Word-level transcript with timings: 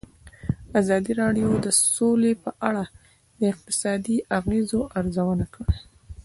ازادي 0.79 1.11
راډیو 1.21 1.49
د 1.65 1.67
سوله 1.95 2.31
په 2.43 2.51
اړه 2.69 2.83
د 3.39 3.41
اقتصادي 3.53 4.17
اغېزو 4.37 4.81
ارزونه 4.99 5.45
کړې. 5.55 5.77